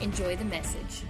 [0.00, 1.02] Enjoy the message.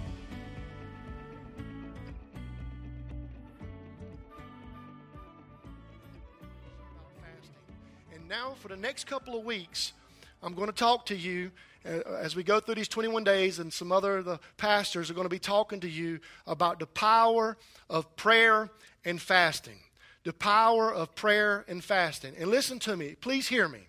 [8.13, 9.93] And now, for the next couple of weeks,
[10.43, 11.51] I'm going to talk to you
[11.85, 15.25] uh, as we go through these 21 days, and some other the pastors are going
[15.25, 17.57] to be talking to you about the power
[17.89, 18.69] of prayer
[19.03, 19.79] and fasting.
[20.23, 22.33] The power of prayer and fasting.
[22.37, 23.87] And listen to me, please hear me.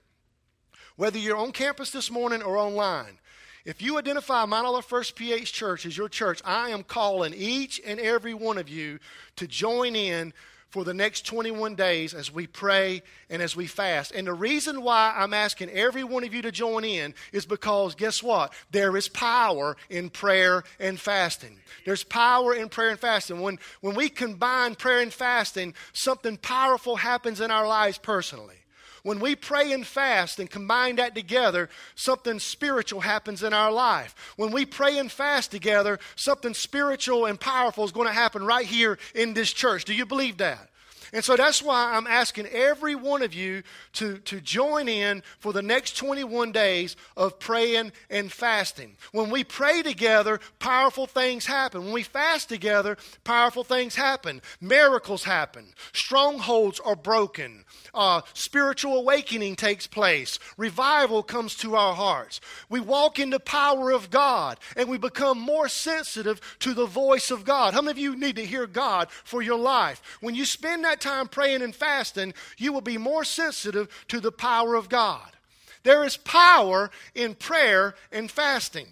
[0.97, 3.19] Whether you're on campus this morning or online,
[3.67, 7.99] if you identify Olive First PH Church as your church, I am calling each and
[7.99, 9.01] every one of you
[9.35, 10.33] to join in
[10.71, 14.13] for the next 21 days as we pray and as we fast.
[14.13, 17.97] And the reason why I'm asking every one of you to join in is because
[17.97, 18.53] guess what?
[18.71, 21.59] There is power in prayer and fasting.
[21.85, 23.41] There's power in prayer and fasting.
[23.41, 28.57] When, when we combine prayer and fasting, something powerful happens in our lives personally.
[29.07, 34.17] When we pray and fast and combine that together, something spiritual happens in our life.
[34.35, 38.67] When we pray and fast together, something spiritual and powerful is going to happen right
[38.67, 39.85] here in this church.
[39.85, 40.71] Do you believe that?
[41.13, 43.63] And so that's why I'm asking every one of you
[43.95, 48.97] to, to join in for the next 21 days of praying and fasting.
[49.13, 51.85] When we pray together, powerful things happen.
[51.85, 54.43] When we fast together, powerful things happen.
[54.61, 55.67] Miracles happen.
[55.93, 57.65] Strongholds are broken.
[57.95, 60.39] Uh, spiritual awakening takes place.
[60.57, 62.41] Revival comes to our hearts.
[62.69, 67.31] We walk in the power of God and we become more sensitive to the voice
[67.31, 67.75] of God.
[67.75, 70.03] How many of you need to hear God for your life?
[70.21, 74.33] When you spend that time praying and fasting, you will be more sensitive to the
[74.33, 75.31] power of God.
[75.83, 78.89] There is power in prayer and fasting.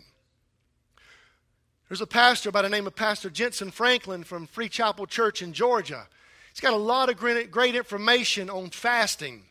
[1.88, 5.52] There's a pastor by the name of Pastor Jentezen Franklin from Free Chapel Church in
[5.52, 6.06] Georgia.
[6.52, 9.42] He's got a lot of great information on fasting.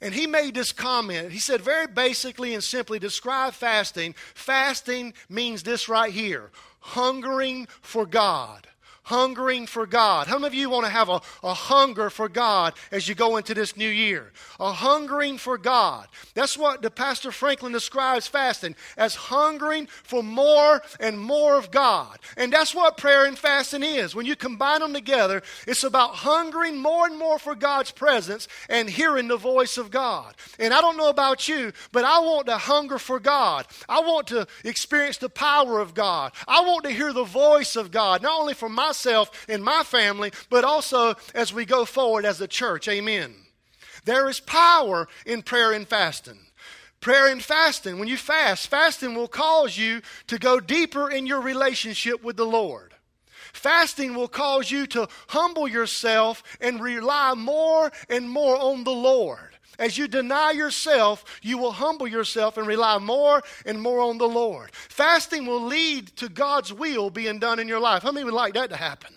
[0.00, 1.30] And he made this comment.
[1.30, 4.14] He said, very basically and simply, describe fasting.
[4.34, 8.66] Fasting means this right here hungering for God
[9.04, 10.26] hungering for God.
[10.26, 13.36] How many of you want to have a, a hunger for God as you go
[13.36, 14.32] into this new year?
[14.60, 16.06] A hungering for God.
[16.34, 22.18] That's what the Pastor Franklin describes fasting as hungering for more and more of God.
[22.36, 24.14] And that's what prayer and fasting is.
[24.14, 28.88] When you combine them together, it's about hungering more and more for God's presence and
[28.88, 30.34] hearing the voice of God.
[30.58, 33.66] And I don't know about you, but I want to hunger for God.
[33.88, 36.32] I want to experience the power of God.
[36.46, 39.82] I want to hear the voice of God, not only from my myself and my
[39.84, 42.88] family, but also as we go forward as a church.
[42.88, 43.34] Amen.
[44.04, 46.38] There is power in prayer and fasting.
[47.00, 51.40] Prayer and fasting, when you fast, fasting will cause you to go deeper in your
[51.40, 52.94] relationship with the Lord.
[53.52, 59.51] Fasting will cause you to humble yourself and rely more and more on the Lord.
[59.82, 64.28] As you deny yourself, you will humble yourself and rely more and more on the
[64.28, 64.70] Lord.
[64.72, 68.04] Fasting will lead to God's will being done in your life.
[68.04, 69.12] How many would like that to happen?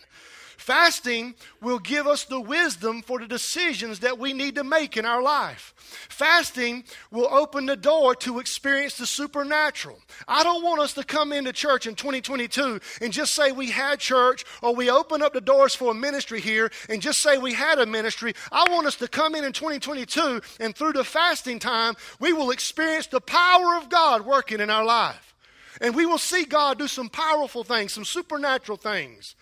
[0.65, 5.05] Fasting will give us the wisdom for the decisions that we need to make in
[5.05, 5.75] our life.
[6.09, 9.99] Fasting will open the door to experience the supernatural.
[10.27, 13.99] I don't want us to come into church in 2022 and just say we had
[13.99, 17.53] church or we open up the doors for a ministry here and just say we
[17.53, 18.33] had a ministry.
[18.51, 22.49] I want us to come in in 2022 and through the fasting time, we will
[22.49, 25.35] experience the power of God working in our life.
[25.79, 29.35] And we will see God do some powerful things, some supernatural things.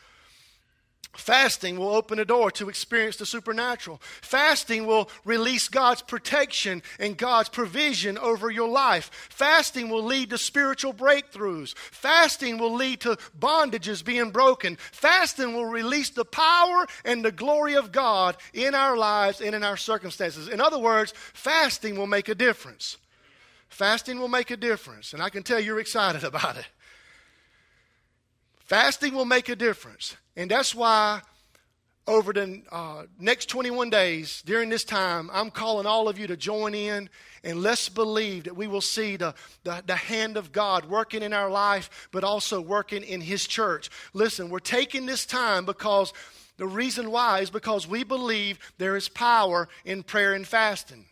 [1.13, 4.01] Fasting will open a door to experience the supernatural.
[4.01, 9.11] Fasting will release God's protection and God's provision over your life.
[9.29, 11.77] Fasting will lead to spiritual breakthroughs.
[11.77, 14.75] Fasting will lead to bondages being broken.
[14.91, 19.63] Fasting will release the power and the glory of God in our lives and in
[19.63, 20.47] our circumstances.
[20.47, 22.97] In other words, fasting will make a difference.
[23.69, 26.67] Fasting will make a difference, and I can tell you're excited about it.
[28.65, 30.15] Fasting will make a difference.
[30.35, 31.21] And that's why
[32.07, 36.37] over the uh, next 21 days during this time, I'm calling all of you to
[36.37, 37.09] join in
[37.43, 41.33] and let's believe that we will see the, the, the, hand of God working in
[41.33, 43.89] our life, but also working in His church.
[44.13, 46.13] Listen, we're taking this time because
[46.57, 51.05] the reason why is because we believe there is power in prayer and fasting.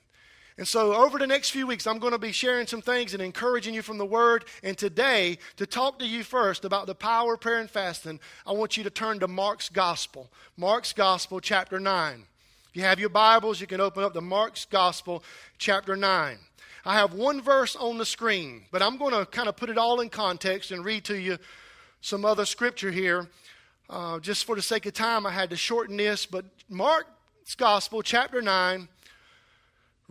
[0.62, 3.24] And so, over the next few weeks, I'm going to be sharing some things and
[3.24, 4.46] encouraging you from the Word.
[4.62, 8.52] And today, to talk to you first about the power of prayer and fasting, I
[8.52, 10.32] want you to turn to Mark's Gospel.
[10.58, 12.28] Mark's Gospel, chapter 9.
[12.70, 15.24] If you have your Bibles, you can open up to Mark's Gospel,
[15.58, 16.38] chapter 9.
[16.86, 19.80] I have one verse on the screen, but I'm going to kind of put it
[19.80, 21.40] all in context and read to you
[22.02, 23.28] some other scripture here.
[23.90, 28.04] Uh, just for the sake of time, I had to shorten this, but Mark's Gospel,
[28.04, 28.88] chapter 9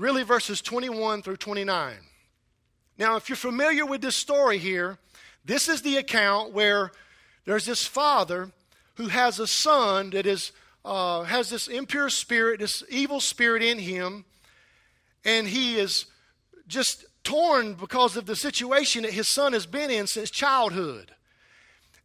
[0.01, 1.95] really verses 21 through 29.
[2.99, 4.99] Now, if you're familiar with this story here,
[5.45, 6.91] this is the account where
[7.45, 8.51] there's this father
[8.95, 10.53] who has a son that is
[10.83, 14.25] uh, has this impure spirit, this evil spirit in him,
[15.27, 16.07] and he is
[16.67, 21.11] just torn because of the situation that his son has been in since childhood.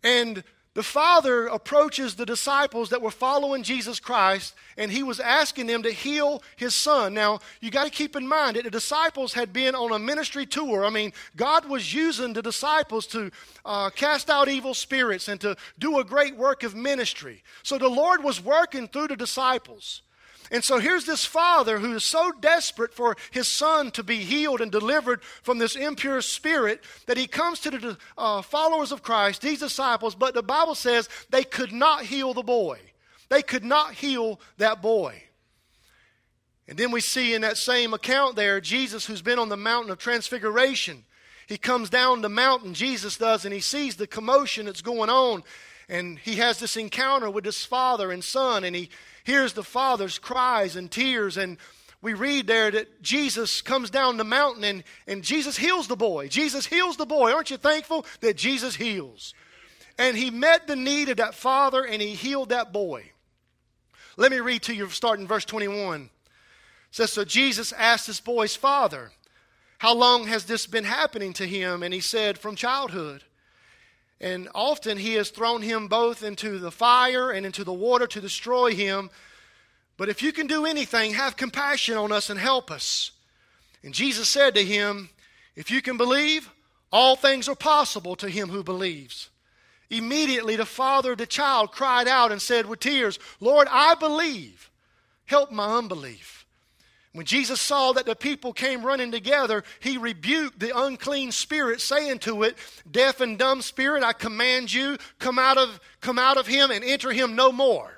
[0.04, 0.44] And
[0.76, 5.84] the father approaches the disciples that were following Jesus Christ and he was asking them
[5.84, 7.14] to heal his son.
[7.14, 10.46] Now, you got to keep in mind that the disciples had been on a ministry
[10.46, 10.86] tour.
[10.86, 13.32] I mean, God was using the disciples to
[13.64, 17.42] uh, cast out evil spirits and to do a great work of ministry.
[17.64, 20.02] So the Lord was working through the disciples.
[20.56, 24.62] And so here's this father who is so desperate for his son to be healed
[24.62, 29.42] and delivered from this impure spirit that he comes to the uh, followers of Christ,
[29.42, 32.80] these disciples, but the Bible says they could not heal the boy.
[33.28, 35.24] They could not heal that boy.
[36.70, 39.92] And then we see in that same account there Jesus, who's been on the mountain
[39.92, 41.04] of transfiguration.
[41.48, 45.44] He comes down the mountain, Jesus does, and he sees the commotion that's going on.
[45.88, 48.90] And he has this encounter with his father and son, and he
[49.24, 51.38] hears the father's cries and tears.
[51.38, 51.58] And
[52.02, 56.28] we read there that Jesus comes down the mountain and, and Jesus heals the boy.
[56.28, 57.32] Jesus heals the boy.
[57.32, 59.34] Aren't you thankful that Jesus heals?
[59.98, 63.12] And he met the need of that father and he healed that boy.
[64.18, 66.04] Let me read to you starting verse 21.
[66.04, 66.10] It
[66.92, 69.12] says, So Jesus asked this boy's father,
[69.80, 71.82] How long has this been happening to him?
[71.82, 73.24] And he said, From childhood.
[74.26, 78.20] And often he has thrown him both into the fire and into the water to
[78.20, 79.12] destroy him.
[79.98, 83.12] But if you can do anything, have compassion on us and help us.
[83.84, 85.10] And Jesus said to him,
[85.56, 86.50] If you can believe,
[86.92, 89.30] all things are possible to him who believes.
[89.92, 94.72] Immediately the father of the child cried out and said with tears, Lord, I believe.
[95.26, 96.45] Help my unbelief.
[97.16, 102.20] When Jesus saw that the people came running together, he rebuked the unclean spirit, saying
[102.20, 102.58] to it,
[102.92, 106.84] Deaf and dumb spirit, I command you, come out of, come out of him and
[106.84, 107.90] enter him no more.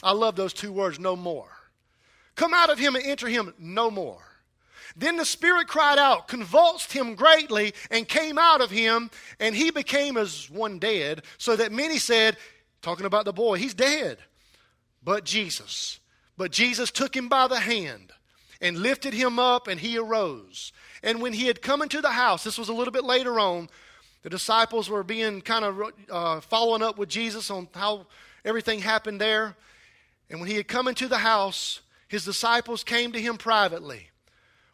[0.00, 1.48] I love those two words, no more.
[2.36, 4.22] Come out of him and enter him no more.
[4.94, 9.72] Then the Spirit cried out, convulsed him greatly, and came out of him, and he
[9.72, 12.36] became as one dead, so that many said,
[12.80, 14.18] talking about the boy, he's dead.
[15.02, 15.98] But Jesus,
[16.36, 18.12] but Jesus took him by the hand
[18.60, 20.72] and lifted him up, and he arose.
[21.02, 23.68] And when he had come into the house, this was a little bit later on,
[24.22, 28.06] the disciples were being kind of uh, following up with Jesus on how
[28.44, 29.56] everything happened there.
[30.30, 34.10] And when he had come into the house, his disciples came to him privately.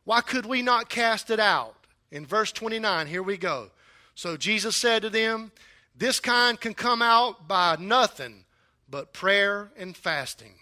[0.04, 1.74] Why could we not cast it out?
[2.10, 3.70] In verse 29, here we go.
[4.14, 5.52] So Jesus said to them,
[5.96, 8.44] This kind can come out by nothing
[8.88, 10.54] but prayer and fasting.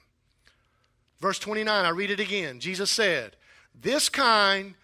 [1.20, 2.60] Verse 29, I read it again.
[2.60, 3.36] Jesus said,
[3.74, 4.74] This kind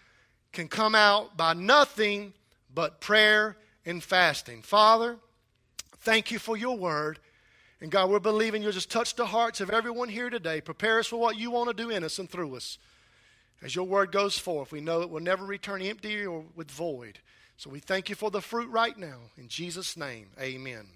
[0.51, 2.33] can come out by nothing
[2.73, 4.61] but prayer and fasting.
[4.61, 5.17] Father,
[5.99, 7.19] thank you for your word.
[7.81, 10.61] And God, we're believing you'll just touch the hearts of everyone here today.
[10.61, 12.77] Prepare us for what you want to do in us and through us.
[13.61, 17.19] As your word goes forth, we know it will never return empty or with void.
[17.57, 19.17] So we thank you for the fruit right now.
[19.37, 20.87] In Jesus' name, amen.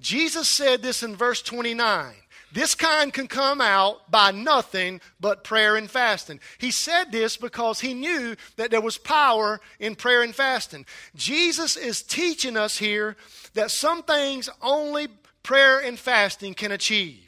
[0.00, 2.12] Jesus said this in verse 29.
[2.54, 6.38] This kind can come out by nothing but prayer and fasting.
[6.58, 10.86] He said this because he knew that there was power in prayer and fasting.
[11.16, 13.16] Jesus is teaching us here
[13.54, 15.08] that some things only
[15.42, 17.24] prayer and fasting can achieve.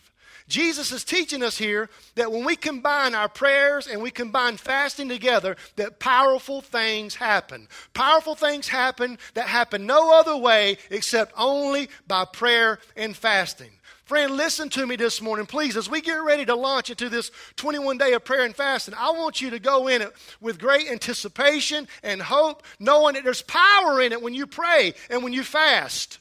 [0.47, 5.09] Jesus is teaching us here that when we combine our prayers and we combine fasting
[5.09, 7.67] together, that powerful things happen.
[7.95, 13.73] Powerful things happen that happen no other way except only by prayer and fasting.
[14.07, 15.77] Friend, listen to me this morning, please.
[15.77, 19.11] As we get ready to launch into this 21 day of prayer and fasting, I
[19.11, 24.01] want you to go in it with great anticipation and hope, knowing that there's power
[24.01, 26.21] in it when you pray and when you fast.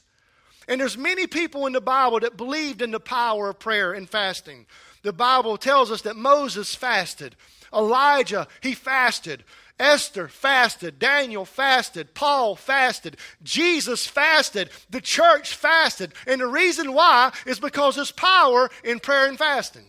[0.66, 4.10] And there's many people in the Bible that believed in the power of prayer and
[4.10, 4.66] fasting.
[5.02, 7.36] The Bible tells us that Moses fasted.
[7.72, 9.44] Elijah, he fasted.
[9.78, 10.98] Esther fasted.
[10.98, 12.14] Daniel fasted.
[12.14, 13.16] Paul fasted.
[13.42, 14.70] Jesus fasted.
[14.88, 16.12] The church fasted.
[16.26, 19.86] And the reason why is because there's power in prayer and fasting.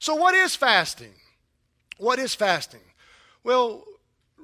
[0.00, 1.14] So, what is fasting?
[1.98, 2.80] What is fasting?
[3.44, 3.84] Well,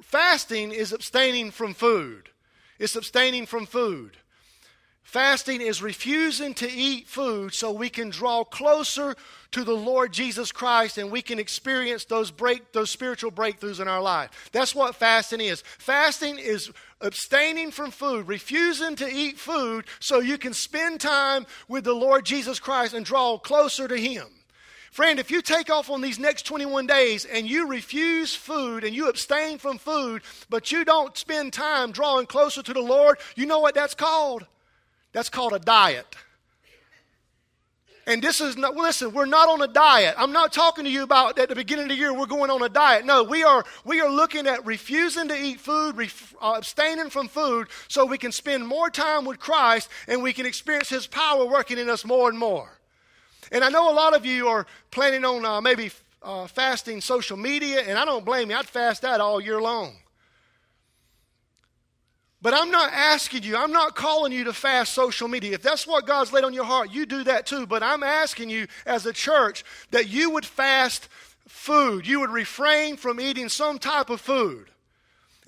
[0.03, 2.29] fasting is abstaining from food.
[2.79, 4.17] It's abstaining from food.
[5.03, 9.17] Fasting is refusing to eat food so we can draw closer
[9.53, 13.89] to the Lord Jesus Christ and we can experience those break those spiritual breakthroughs in
[13.89, 14.51] our life.
[14.53, 15.63] That's what fasting is.
[15.79, 21.85] Fasting is abstaining from food, refusing to eat food so you can spend time with
[21.85, 24.27] the Lord Jesus Christ and draw closer to him.
[24.91, 28.95] Friend, if you take off on these next 21 days and you refuse food and
[28.95, 33.47] you abstain from food, but you don't spend time drawing closer to the Lord, you
[33.47, 34.47] know what that's called?
[35.13, 36.17] That's called a diet.
[38.09, 40.15] And this is not, listen, we're not on a diet.
[40.17, 42.63] I'm not talking to you about at the beginning of the year we're going on
[42.63, 43.05] a diet.
[43.05, 47.29] No, we are, we are looking at refusing to eat food, ref, uh, abstaining from
[47.29, 51.45] food, so we can spend more time with Christ and we can experience His power
[51.45, 52.79] working in us more and more.
[53.53, 55.91] And I know a lot of you are planning on uh, maybe
[56.23, 58.57] uh, fasting social media, and I don't blame you.
[58.57, 59.93] I'd fast that all year long.
[62.41, 65.55] But I'm not asking you, I'm not calling you to fast social media.
[65.55, 67.67] If that's what God's laid on your heart, you do that too.
[67.67, 71.09] But I'm asking you as a church that you would fast
[71.49, 72.07] food.
[72.07, 74.71] You would refrain from eating some type of food.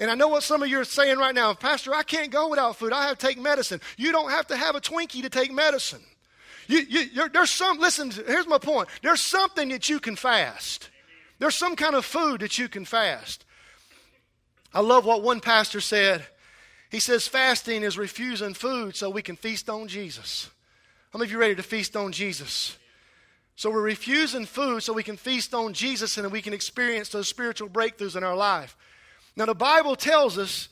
[0.01, 2.49] And I know what some of you are saying right now Pastor, I can't go
[2.49, 2.93] without food.
[2.93, 3.81] I have to take medicine.
[3.97, 6.01] You don't have to have a Twinkie to take medicine.
[6.67, 8.89] You, you, there's some, listen, here's my point.
[9.03, 10.89] There's something that you can fast.
[11.39, 13.45] There's some kind of food that you can fast.
[14.73, 16.25] I love what one pastor said.
[16.91, 20.51] He says fasting is refusing food so we can feast on Jesus.
[21.13, 22.77] How many of you ready to feast on Jesus?
[23.57, 27.29] So we're refusing food so we can feast on Jesus and we can experience those
[27.29, 28.77] spiritual breakthroughs in our life.
[29.37, 30.69] Now, the Bible tells us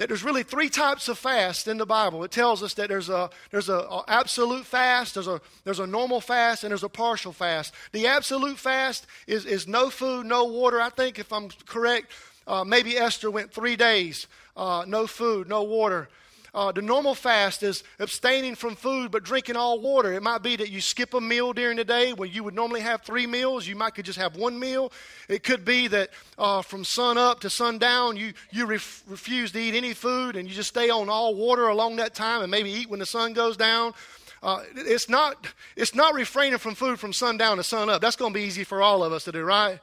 [0.00, 2.24] that there's really three types of fast in the Bible.
[2.24, 5.86] It tells us that there's a there's a, a, absolute fast, there's a there's a
[5.86, 7.74] normal fast, and there's a partial fast.
[7.92, 10.80] The absolute fast is is no food, no water.
[10.80, 12.12] I think if I'm correct,
[12.50, 14.26] uh, maybe Esther went three days
[14.56, 16.08] uh, no food, no water.
[16.52, 20.12] Uh, the normal fast is abstaining from food but drinking all water.
[20.12, 22.80] It might be that you skip a meal during the day where you would normally
[22.80, 23.68] have three meals.
[23.68, 24.92] You might could just have one meal.
[25.28, 29.60] It could be that uh, from sun up to sundown you you ref- refuse to
[29.60, 32.70] eat any food and you just stay on all water along that time and maybe
[32.72, 33.94] eat when the sun goes down.
[34.42, 38.02] Uh, it's not it's not refraining from food from sundown to sun up.
[38.02, 39.78] That's going to be easy for all of us to do, right?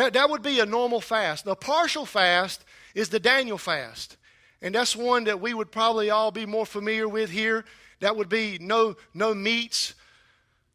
[0.00, 1.44] That, that would be a normal fast.
[1.44, 2.64] The partial fast
[2.94, 4.16] is the Daniel fast.
[4.62, 7.66] And that's one that we would probably all be more familiar with here.
[8.00, 9.92] That would be no, no meats,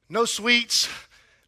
[0.09, 0.87] no sweets.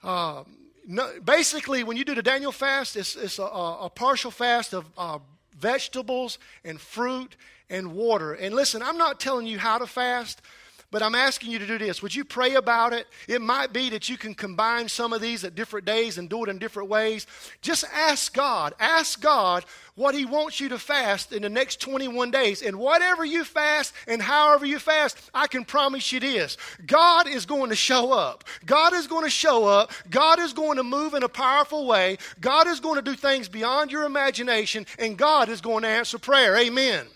[0.03, 0.43] Uh,
[0.87, 4.85] no, basically, when you do the Daniel fast, it's, it's a, a, partial fast of
[4.97, 5.19] uh,
[5.55, 7.35] vegetables and fruit
[7.69, 8.33] and water.
[8.33, 10.41] And listen, I'm not telling you how to fast.
[10.89, 12.01] But I'm asking you to do this.
[12.01, 13.07] Would you pray about it?
[13.27, 16.45] It might be that you can combine some of these at different days and do
[16.45, 17.27] it in different ways.
[17.61, 18.73] Just ask God.
[18.79, 19.65] Ask God
[19.95, 22.61] what He wants you to fast in the next 21 days.
[22.61, 27.45] And whatever you fast and however you fast, I can promise you this God is
[27.45, 28.45] going to show up.
[28.65, 29.91] God is going to show up.
[30.09, 32.17] God is going to move in a powerful way.
[32.39, 34.85] God is going to do things beyond your imagination.
[34.97, 36.55] And God is going to answer prayer.
[36.55, 37.07] Amen.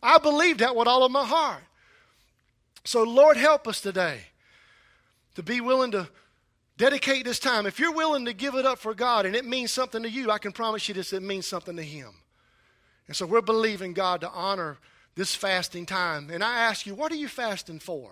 [0.00, 1.62] I believe that with all of my heart.
[2.88, 4.18] So, Lord, help us today
[5.34, 6.08] to be willing to
[6.78, 7.66] dedicate this time.
[7.66, 10.30] If you're willing to give it up for God and it means something to you,
[10.30, 12.14] I can promise you this, it means something to Him.
[13.06, 14.78] And so we're believing God to honor
[15.16, 16.30] this fasting time.
[16.30, 18.10] And I ask you, what are you fasting for?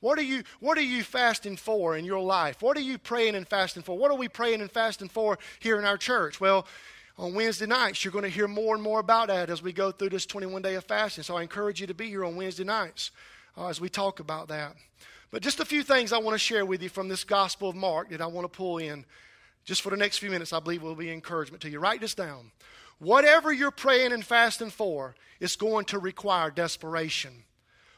[0.00, 2.60] What are you what are you fasting for in your life?
[2.60, 3.96] What are you praying and fasting for?
[3.96, 6.38] What are we praying and fasting for here in our church?
[6.38, 6.66] Well,
[7.16, 9.90] on Wednesday nights, you're going to hear more and more about that as we go
[9.90, 11.24] through this 21 day of fasting.
[11.24, 13.10] So I encourage you to be here on Wednesday nights
[13.56, 14.76] uh, as we talk about that.
[15.30, 17.76] But just a few things I want to share with you from this Gospel of
[17.76, 19.04] Mark that I want to pull in.
[19.64, 21.78] Just for the next few minutes, I believe will be encouragement to you.
[21.78, 22.50] Write this down.
[22.98, 27.44] Whatever you're praying and fasting for, it's going to require desperation.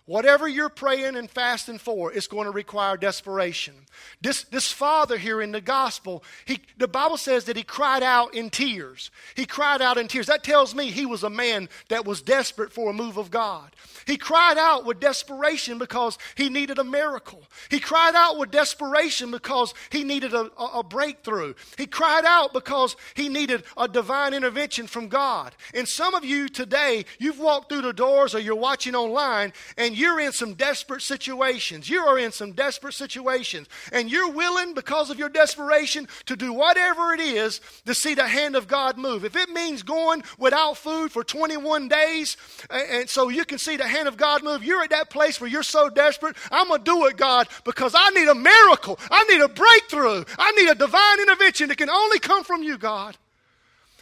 [0.07, 3.75] Whatever you're praying and fasting for, it's going to require desperation.
[4.21, 8.35] This, this father here in the gospel, he, the Bible says that he cried out
[8.35, 9.11] in tears.
[9.35, 10.27] He cried out in tears.
[10.27, 13.75] That tells me he was a man that was desperate for a move of God.
[14.07, 17.43] He cried out with desperation because he needed a miracle.
[17.71, 21.55] He cried out with desperation because he needed a, a, a breakthrough.
[21.79, 25.55] He cried out because he needed a divine intervention from God.
[25.73, 29.55] And some of you today, you've walked through the doors or you're watching online
[29.95, 31.89] and you're in some desperate situations.
[31.89, 33.69] You are in some desperate situations.
[33.93, 38.27] And you're willing, because of your desperation, to do whatever it is to see the
[38.27, 39.25] hand of God move.
[39.25, 42.37] If it means going without food for 21 days,
[42.71, 45.49] and so you can see the hand of God move, you're at that place where
[45.49, 46.37] you're so desperate.
[46.51, 48.99] I'm going to do it, God, because I need a miracle.
[49.13, 50.25] I need a breakthrough.
[50.37, 53.17] I need a divine intervention that can only come from you, God.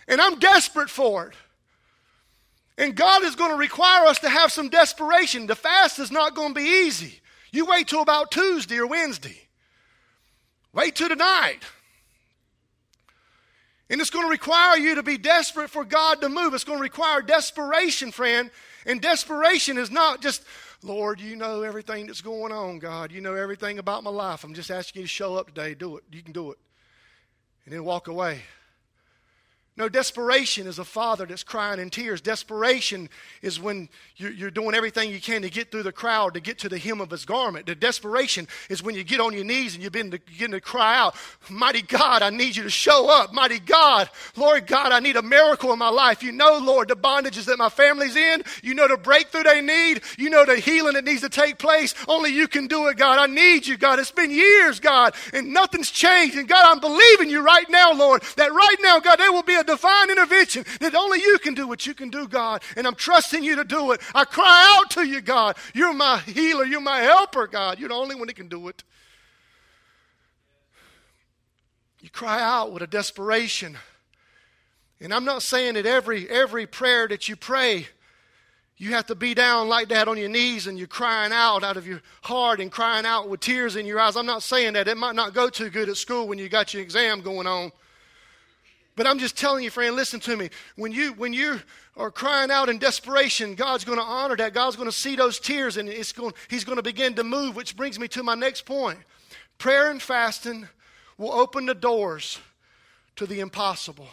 [0.09, 1.35] And I'm desperate for it.
[2.79, 5.47] And God is going to require us to have some desperation.
[5.47, 7.21] The fast is not going to be easy.
[7.51, 9.37] You wait till about Tuesday or Wednesday.
[10.73, 11.61] Wait till tonight.
[13.91, 16.55] And it's going to require you to be desperate for God to move.
[16.55, 18.51] It's going to require desperation, friend.
[18.87, 20.43] And desperation is not just,
[20.83, 23.13] Lord, you know everything that's going on, God.
[23.13, 24.45] You know everything about my life.
[24.45, 25.75] I'm just asking you to show up today.
[25.75, 26.05] Do it.
[26.11, 26.59] You can do it.
[27.67, 28.41] And then walk away.
[29.75, 32.21] No, desperation is a father that's crying in tears.
[32.21, 33.09] Desperation
[33.41, 36.69] is when you're, doing everything you can to get through the crowd, to get to
[36.69, 37.65] the hem of his garment.
[37.65, 40.61] The desperation is when you get on your knees and you begin to, begin to
[40.61, 41.17] cry out,
[41.49, 43.33] Mighty God, I need you to show up.
[43.33, 46.23] Mighty God, Lord God, I need a miracle in my life.
[46.23, 48.43] You know, Lord, the bondages that my family's in.
[48.63, 50.03] You know the breakthrough they need.
[50.19, 51.95] You know the healing that needs to take place.
[52.09, 53.19] Only you can do it, God.
[53.19, 53.99] I need you, God.
[53.99, 56.37] It's been years, God, and nothing's changed.
[56.37, 59.55] And God, I'm believing you right now, Lord, that right now, God, there will be
[59.55, 62.63] a divine intervention that only you can do what you can do, God.
[62.77, 64.01] And I'm trusting you to do it.
[64.15, 65.57] I cry out to you, God.
[65.75, 66.65] You're my healer.
[66.65, 67.79] You're my helper, God.
[67.79, 68.83] You're the only one that can do it.
[72.01, 73.79] You cry out with a desperation.
[75.01, 77.87] And I'm not saying that every every prayer that you pray,
[78.77, 81.77] you have to be down like that on your knees and you're crying out out
[81.77, 84.17] of your heart and crying out with tears in your eyes.
[84.17, 84.89] I'm not saying that.
[84.89, 87.71] It might not go too good at school when you got your exam going on.
[88.95, 90.51] But I'm just telling you, friend, listen to me.
[90.77, 91.61] When you when you
[91.97, 94.53] are crying out in desperation, God's going to honor that.
[94.53, 97.57] God's going to see those tears and it's going, He's going to begin to move,
[97.57, 98.99] which brings me to my next point.
[99.59, 100.69] Prayer and fasting
[101.17, 102.39] will open the doors
[103.17, 104.09] to the impossible.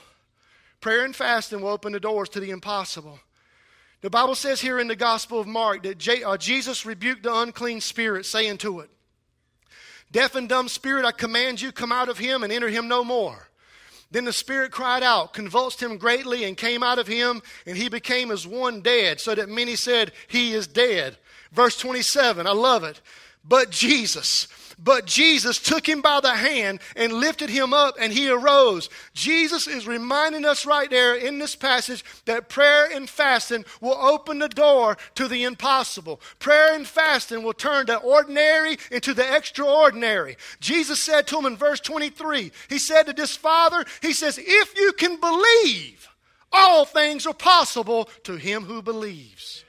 [0.80, 3.20] Prayer and fasting will open the doors to the impossible.
[4.02, 7.36] The Bible says here in the Gospel of Mark that J- uh, Jesus rebuked the
[7.36, 8.90] unclean spirit, saying to it,
[10.12, 13.04] Deaf and dumb spirit, I command you, come out of him and enter him no
[13.04, 13.49] more.
[14.12, 17.90] Then the Spirit cried out, convulsed him greatly, and came out of him, and he
[17.90, 21.18] became as one dead, so that many said, He is dead.
[21.52, 23.02] Verse 27, I love it.
[23.44, 24.48] But Jesus,
[24.82, 28.90] but Jesus took him by the hand and lifted him up, and he arose.
[29.14, 34.40] Jesus is reminding us right there in this passage that prayer and fasting will open
[34.40, 36.22] the door to the impossible.
[36.40, 40.38] Prayer and fasting will turn the ordinary into the extraordinary.
[40.60, 44.78] Jesus said to him in verse 23, He said to this father, He says, If
[44.78, 46.08] you can believe,
[46.52, 49.64] all things are possible to him who believes.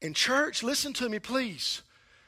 [0.00, 1.82] In church, listen to me, please.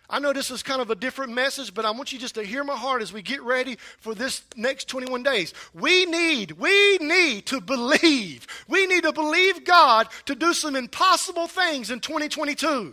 [0.09, 2.45] I know this is kind of a different message, but I want you just to
[2.45, 5.53] hear my heart as we get ready for this next 21 days.
[5.75, 8.47] We need, we need to believe.
[8.69, 12.93] We need to believe God to do some impossible things in 2022.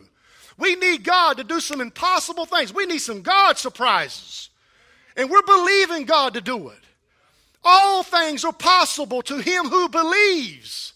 [0.57, 2.73] We need God to do some impossible things.
[2.73, 4.49] We need some God surprises.
[5.15, 6.77] And we're believing God to do it.
[7.63, 10.92] All things are possible to him who believes.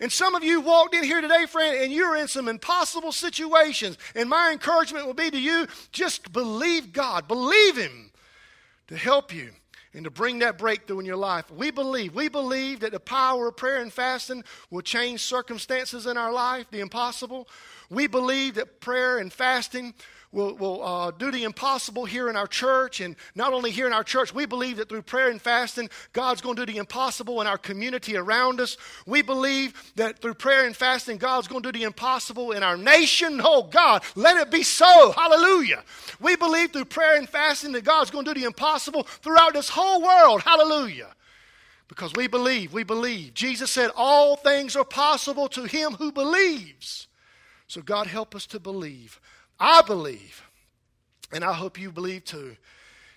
[0.00, 3.96] And some of you walked in here today, friend, and you're in some impossible situations.
[4.14, 8.10] And my encouragement will be to you just believe God, believe Him
[8.88, 9.50] to help you
[9.94, 11.50] and to bring that breakthrough in your life.
[11.50, 16.16] We believe, we believe that the power of prayer and fasting will change circumstances in
[16.16, 17.48] our life, the impossible.
[17.88, 19.94] We believe that prayer and fasting
[20.34, 23.00] will, will uh, do the impossible here in our church.
[23.00, 26.40] And not only here in our church, we believe that through prayer and fasting, God's
[26.40, 28.76] going to do the impossible in our community around us.
[29.06, 32.76] We believe that through prayer and fasting, God's going to do the impossible in our
[32.76, 33.40] nation.
[33.42, 35.12] Oh, God, let it be so.
[35.12, 35.84] Hallelujah.
[36.20, 39.68] We believe through prayer and fasting that God's going to do the impossible throughout this
[39.68, 40.42] whole world.
[40.42, 41.14] Hallelujah.
[41.88, 43.34] Because we believe, we believe.
[43.34, 47.06] Jesus said, All things are possible to him who believes.
[47.66, 49.20] So, God, help us to believe.
[49.58, 50.42] I believe,
[51.32, 52.56] and I hope you believe too,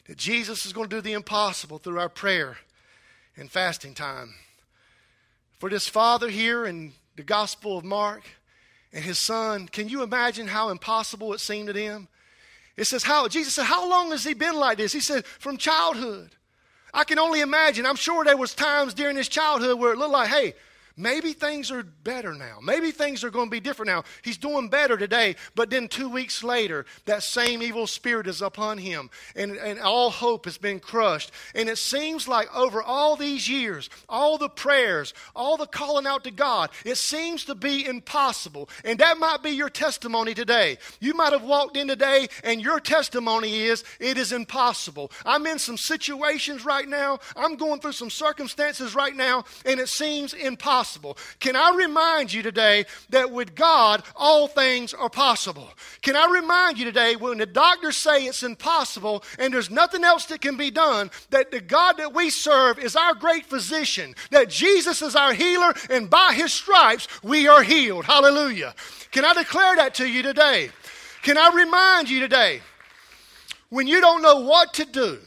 [0.07, 2.57] that Jesus is going to do the impossible through our prayer
[3.35, 4.33] and fasting time.
[5.59, 8.23] For this father here in the Gospel of Mark
[8.93, 12.07] and his son, can you imagine how impossible it seemed to them?
[12.77, 14.93] It says, how, Jesus said, How long has he been like this?
[14.93, 16.35] He said, From childhood.
[16.93, 17.85] I can only imagine.
[17.85, 20.53] I'm sure there was times during his childhood where it looked like, hey,
[20.97, 22.57] maybe things are better now.
[22.61, 24.03] Maybe things are going to be different now.
[24.23, 28.79] He's doing better today, but then two weeks later, that same evil spirit is upon
[28.79, 31.31] him, and, and all hope has been crushed.
[31.53, 36.23] And it seems like over all these years, all the prayers, all the calling out
[36.23, 38.69] to God, it seems to be impossible.
[38.83, 40.77] And that might be your testimony today.
[40.99, 45.11] You might have walked in today, and your testimony is, it is impossible.
[45.25, 49.89] I'm in some situations right now, I'm going through some circumstances right now, and it
[49.89, 51.17] seems impossible impossible.
[51.39, 55.69] Can I remind you today that with God, all things are possible?
[56.01, 60.25] Can I remind you today when the doctors say it's impossible and there's nothing else
[60.27, 64.49] that can be done, that the God that we serve is our great physician, that
[64.49, 68.05] Jesus is our healer, and by his stripes we are healed.
[68.05, 68.73] Hallelujah.
[69.11, 70.69] Can I declare that to you today?
[71.21, 72.61] Can I remind you today?
[73.69, 75.19] When you don't know what to do,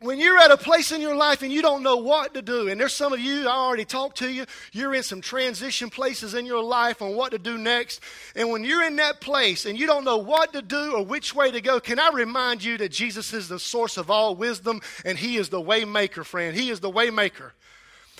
[0.00, 2.68] when you're at a place in your life and you don't know what to do,
[2.68, 6.34] and there's some of you, I already talked to you, you're in some transition places
[6.34, 8.00] in your life on what to do next.
[8.36, 11.34] And when you're in that place and you don't know what to do or which
[11.34, 14.80] way to go, can I remind you that Jesus is the source of all wisdom
[15.04, 16.56] and He is the way maker, friend.
[16.56, 17.52] He is the way maker.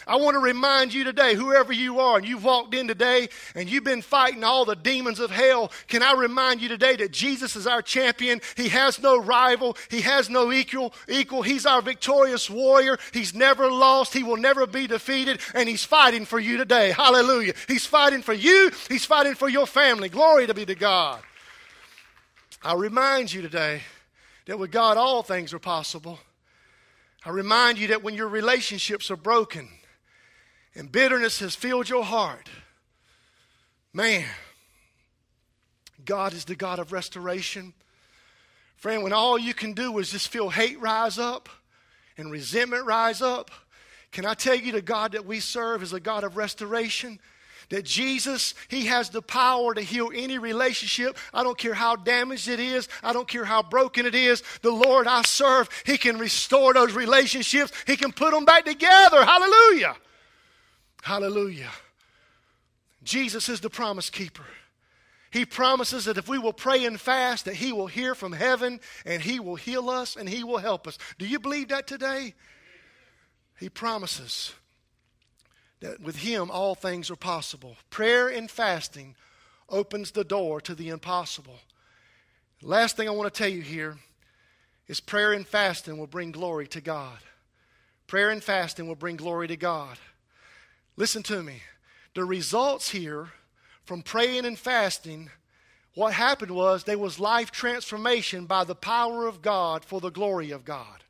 [0.08, 3.68] I want to remind you today, whoever you are, and you've walked in today and
[3.68, 7.54] you've been fighting all the demons of hell, can I remind you today that Jesus
[7.56, 8.40] is our champion?
[8.56, 10.94] He has no rival, He has no equal.
[11.08, 11.42] equal.
[11.42, 12.96] He's our victorious warrior.
[13.12, 16.90] He's never lost, He will never be defeated, and He's fighting for you today.
[16.90, 17.52] Hallelujah.
[17.68, 20.08] He's fighting for you, He's fighting for your family.
[20.08, 21.20] Glory to be to God.
[22.62, 23.82] I remind you today
[24.46, 26.18] that with God all things are possible.
[27.26, 29.68] I remind you that when your relationships are broken,
[30.78, 32.48] and bitterness has filled your heart,
[33.92, 34.24] man,
[36.04, 37.74] God is the God of restoration.
[38.76, 41.48] Friend, when all you can do is just feel hate rise up
[42.16, 43.50] and resentment rise up,
[44.12, 47.18] can I tell you the God that we serve is a God of restoration?
[47.70, 51.18] That Jesus, He has the power to heal any relationship.
[51.34, 52.88] I don't care how damaged it is.
[53.02, 54.44] I don't care how broken it is.
[54.62, 57.72] The Lord I serve, He can restore those relationships.
[57.86, 59.24] He can put them back together.
[59.24, 59.96] Hallelujah.
[61.02, 61.70] Hallelujah.
[63.02, 64.44] Jesus is the promise keeper.
[65.30, 68.80] He promises that if we will pray and fast, that He will hear from heaven
[69.04, 70.98] and He will heal us and He will help us.
[71.18, 72.34] Do you believe that today?
[73.58, 74.54] He promises
[75.80, 77.76] that with Him all things are possible.
[77.90, 79.16] Prayer and fasting
[79.68, 81.58] opens the door to the impossible.
[82.62, 83.98] Last thing I want to tell you here
[84.88, 87.18] is prayer and fasting will bring glory to God.
[88.06, 89.98] Prayer and fasting will bring glory to God.
[90.98, 91.62] Listen to me.
[92.14, 93.28] The results here
[93.84, 95.30] from praying and fasting,
[95.94, 100.50] what happened was there was life transformation by the power of God for the glory
[100.50, 101.04] of God.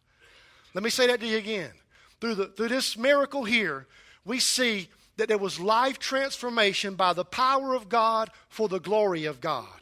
[0.75, 1.73] Let me say that to you again.
[2.21, 3.87] Through, the, through this miracle here,
[4.27, 9.25] we see that there was life transformation by the power of God for the glory
[9.25, 9.81] of God.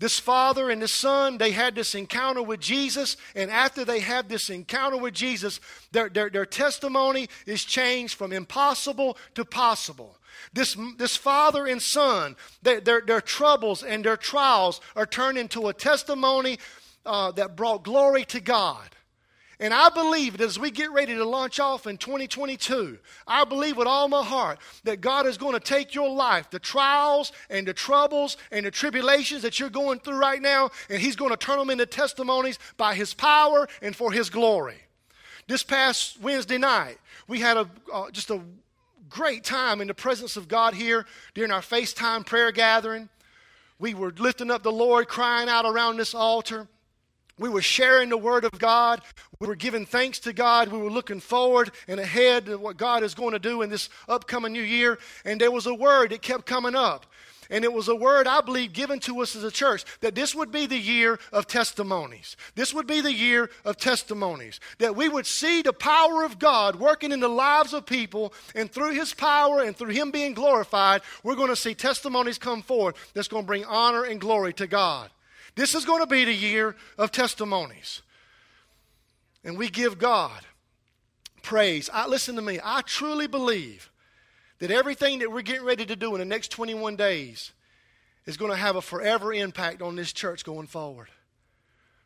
[0.00, 4.28] This father and this son, they had this encounter with Jesus, and after they have
[4.28, 5.60] this encounter with Jesus,
[5.92, 10.16] their, their, their testimony is changed from impossible to possible.
[10.54, 15.68] This, this father and son, their, their, their troubles and their trials are turned into
[15.68, 16.58] a testimony
[17.04, 18.88] uh, that brought glory to God.
[19.60, 23.76] And I believe that as we get ready to launch off in 2022, I believe
[23.76, 27.68] with all my heart that God is going to take your life, the trials and
[27.68, 31.36] the troubles and the tribulations that you're going through right now, and He's going to
[31.36, 34.78] turn them into testimonies by His power and for His glory.
[35.46, 36.96] This past Wednesday night,
[37.28, 38.40] we had a, uh, just a
[39.10, 43.10] great time in the presence of God here during our FaceTime prayer gathering.
[43.78, 46.66] We were lifting up the Lord, crying out around this altar.
[47.40, 49.00] We were sharing the Word of God.
[49.40, 50.68] We were giving thanks to God.
[50.68, 53.88] We were looking forward and ahead to what God is going to do in this
[54.06, 54.98] upcoming new year.
[55.24, 57.06] And there was a word that kept coming up.
[57.48, 60.34] And it was a word, I believe, given to us as a church that this
[60.34, 62.36] would be the year of testimonies.
[62.56, 64.60] This would be the year of testimonies.
[64.76, 68.70] That we would see the power of God working in the lives of people, and
[68.70, 72.96] through His power and through Him being glorified, we're going to see testimonies come forward
[73.14, 75.10] that's going to bring honor and glory to God.
[75.54, 78.02] This is going to be the year of testimonies.
[79.44, 80.40] And we give God
[81.42, 81.88] praise.
[81.92, 82.60] I, listen to me.
[82.62, 83.90] I truly believe
[84.58, 87.52] that everything that we're getting ready to do in the next 21 days
[88.26, 91.08] is going to have a forever impact on this church going forward.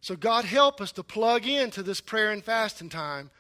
[0.01, 3.31] So, God, help us to plug into this prayer and fasting time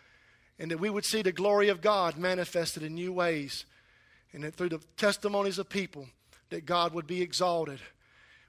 [0.59, 3.67] and that we would see the glory of God manifested in new ways
[4.33, 6.09] and that through the testimonies of people
[6.51, 7.81] that God would be exalted.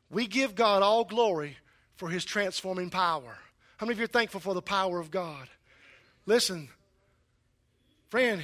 [0.09, 1.57] We give God all glory
[1.95, 3.37] for his transforming power.
[3.77, 5.47] How many of you are thankful for the power of God?
[6.25, 6.69] Listen,
[8.09, 8.43] friend,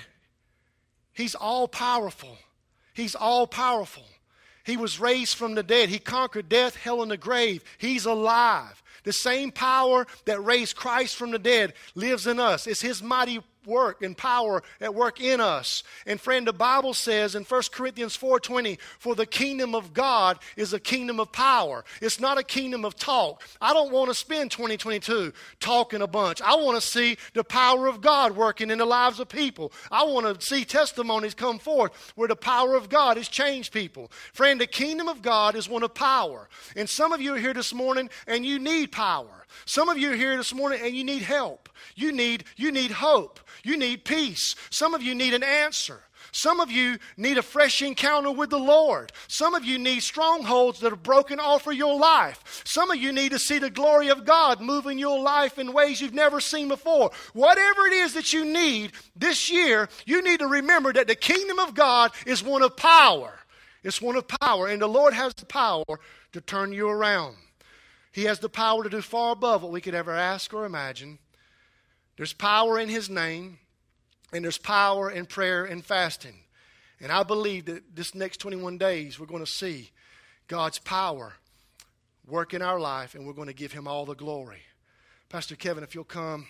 [1.14, 2.38] he's all powerful.
[2.94, 4.06] He's all powerful.
[4.64, 5.90] He was raised from the dead.
[5.90, 7.64] He conquered death, hell, and the grave.
[7.78, 8.82] He's alive.
[9.04, 12.68] The same power that raised Christ from the dead lives in us.
[12.68, 15.84] It's His mighty work and power at work in us.
[16.06, 20.74] And friend, the Bible says in 1 Corinthians 4:20, "For the kingdom of God is
[20.74, 21.84] a kingdom of power.
[22.02, 26.42] It's not a kingdom of talk." I don't want to spend 2022 talking a bunch.
[26.42, 29.72] I want to see the power of God working in the lives of people.
[29.92, 34.12] I want to see testimonies come forth where the power of God has changed people.
[34.34, 36.50] Friend, the kingdom of God is one of power.
[36.76, 39.46] And some of you are here this morning and you need power.
[39.66, 41.70] Some of you are here this morning and you need help.
[41.96, 43.40] You need you need hope.
[43.64, 44.56] You need peace.
[44.70, 46.02] Some of you need an answer.
[46.32, 49.12] Some of you need a fresh encounter with the Lord.
[49.28, 52.64] Some of you need strongholds that are broken off of your life.
[52.66, 55.74] Some of you need to see the glory of God move in your life in
[55.74, 57.12] ways you've never seen before.
[57.34, 61.60] Whatever it is that you need this year, you need to remember that the kingdom
[61.60, 63.34] of God is one of power.
[63.84, 65.84] It's one of power, and the Lord has the power
[66.34, 67.36] to turn you around.
[68.12, 71.20] He has the power to do far above what we could ever ask or imagine.
[72.18, 73.60] There's power in His name,
[74.34, 76.36] and there's power in prayer and fasting.
[77.00, 79.90] And I believe that this next 21 days, we're going to see
[80.48, 81.34] God's power
[82.28, 84.62] work in our life, and we're going to give Him all the glory.
[85.30, 86.48] Pastor Kevin, if you'll come.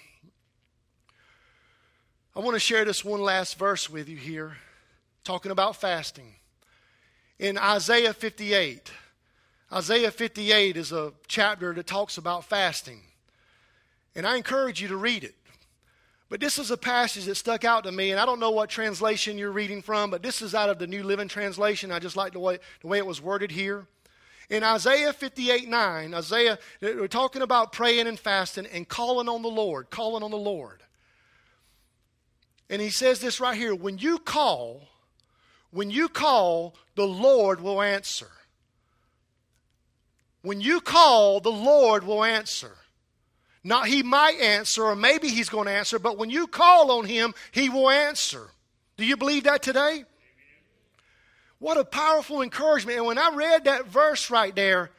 [2.36, 4.58] I want to share this one last verse with you here,
[5.24, 6.36] talking about fasting.
[7.40, 8.92] In Isaiah 58,
[9.74, 13.02] Isaiah 58 is a chapter that talks about fasting.
[14.16, 15.36] And I encourage you to read it.
[16.32, 18.70] But this is a passage that stuck out to me, and I don't know what
[18.70, 21.92] translation you're reading from, but this is out of the New Living Translation.
[21.92, 23.86] I just like the way, the way it was worded here.
[24.50, 29.50] In Isaiah 58 9, Isaiah, we're talking about praying and fasting and calling on the
[29.50, 30.82] Lord, calling on the Lord.
[32.70, 34.88] And he says this right here when you call,
[35.72, 38.32] when you call, the Lord will answer.
[40.44, 42.78] When you call, the Lord will answer.
[43.64, 47.06] Not he might answer, or maybe he's going to answer, but when you call on
[47.06, 48.50] him, he will answer.
[48.98, 50.06] Do you believe that today?
[51.60, 52.98] What a powerful encouragement.
[52.98, 54.90] And when I read that verse right there,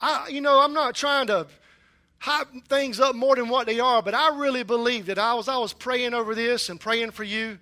[0.00, 1.48] I, you know, I'm not trying to
[2.18, 5.48] hype things up more than what they are, but I really believe that I was,
[5.48, 7.58] I was praying over this and praying for you,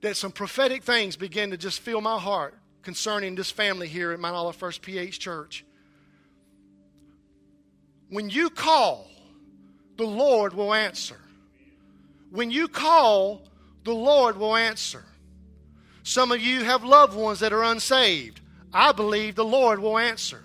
[0.00, 4.20] that some prophetic things began to just fill my heart concerning this family here at
[4.20, 5.64] Mount Olive First PH Church.
[8.08, 9.06] When you call,
[10.02, 11.20] the Lord will answer.
[12.30, 13.42] When you call,
[13.84, 15.04] the Lord will answer.
[16.02, 18.40] Some of you have loved ones that are unsaved.
[18.72, 20.42] I believe the Lord will answer.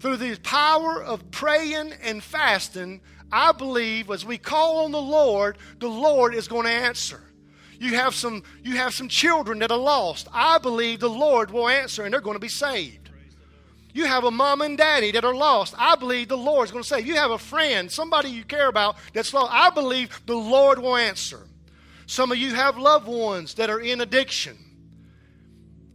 [0.00, 5.56] Through the power of praying and fasting, I believe as we call on the Lord,
[5.78, 7.22] the Lord is going to answer.
[7.80, 10.28] You have some you have some children that are lost.
[10.30, 13.01] I believe the Lord will answer and they're going to be saved.
[13.92, 15.74] You have a mom and daddy that are lost.
[15.76, 17.00] I believe the Lord is going to say.
[17.00, 19.52] You have a friend, somebody you care about that's lost.
[19.52, 21.40] I believe the Lord will answer.
[22.06, 24.56] Some of you have loved ones that are in addiction.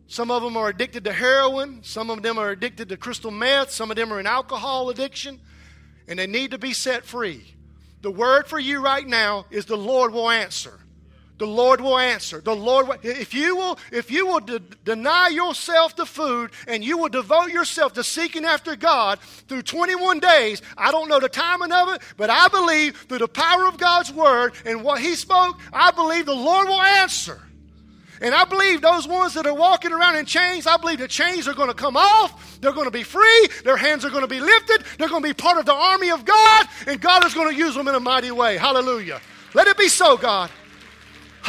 [0.08, 1.84] Some of them are addicted to heroin.
[1.84, 3.72] Some of them are addicted to crystal meth.
[3.72, 5.40] Some of them are in alcohol addiction.
[6.08, 7.54] And they need to be set free.
[8.02, 10.80] The word for you right now is the Lord will answer
[11.38, 12.42] the Lord will answer.
[12.42, 16.84] The Lord, will, if you will, if you will de- deny yourself the food and
[16.84, 21.30] you will devote yourself to seeking after God through 21 days, I don't know the
[21.30, 25.16] timing of it, but I believe through the power of God's word and what He
[25.16, 27.42] spoke, I believe the Lord will answer.
[28.20, 31.48] And I believe those ones that are walking around in chains, I believe the chains
[31.48, 32.60] are going to come off.
[32.62, 33.48] They're going to be free.
[33.64, 34.84] Their hands are going to be lifted.
[34.98, 37.56] They're going to be part of the army of God, and God is going to
[37.56, 38.58] use them in a mighty way.
[38.58, 39.22] Hallelujah.
[39.54, 40.50] Let it be so, God.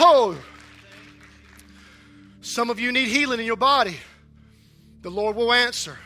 [0.00, 0.36] Oh,
[2.40, 3.96] some of you need healing in your body.
[5.02, 5.98] The Lord will answer.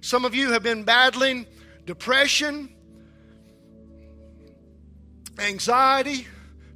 [0.00, 1.46] Some of you have been battling
[1.86, 2.74] depression,
[5.38, 6.26] anxiety,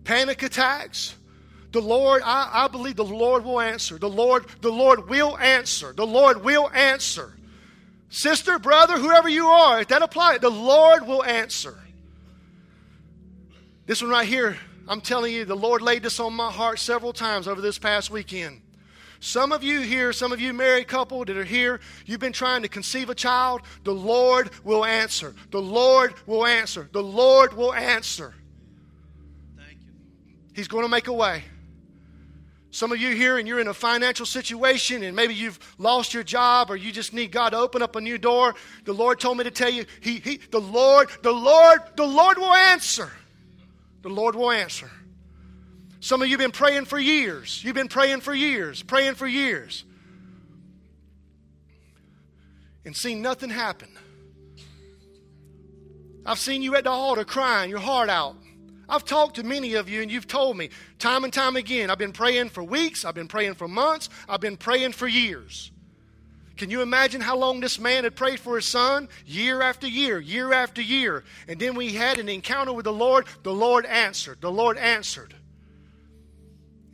[0.05, 1.17] panic attacks.
[1.73, 3.99] The Lord, I, I, believe the Lord will answer.
[3.99, 5.93] The Lord, the Lord will answer.
[5.93, 7.35] The Lord will answer.
[8.09, 11.77] Sister, brother, whoever you are, if that applies, the Lord will answer.
[13.85, 14.57] This one right here
[14.89, 18.11] I'm telling you, the Lord laid this on my heart several times over this past
[18.11, 18.61] weekend.
[19.19, 22.63] Some of you here, some of you married couple that are here, you've been trying
[22.63, 23.63] to conceive a child.
[23.83, 25.35] The Lord will answer.
[25.51, 26.89] The Lord will answer.
[26.93, 28.35] The Lord will answer.
[29.57, 29.93] Thank you.
[30.55, 31.43] He's going to make a way.
[32.71, 36.23] Some of you here and you're in a financial situation and maybe you've lost your
[36.23, 38.55] job or you just need God to open up a new door.
[38.85, 42.37] The Lord told me to tell you, he, he, the Lord, the Lord, the Lord
[42.37, 43.11] will answer
[44.07, 44.91] the Lord will answer.
[45.99, 47.65] Some of you have been praying for years.
[47.65, 49.85] You've been praying for years, praying for years,
[52.85, 53.89] and seen nothing happen.
[56.25, 58.37] I've seen you at the altar crying your heart out.
[58.89, 61.99] I've talked to many of you, and you've told me time and time again I've
[61.99, 65.73] been praying for weeks, I've been praying for months, I've been praying for years.
[66.57, 69.09] Can you imagine how long this man had prayed for his son?
[69.27, 71.25] Year after year, year after year.
[71.49, 73.27] And then we had an encounter with the Lord.
[73.43, 74.41] The Lord answered.
[74.41, 75.35] The Lord answered.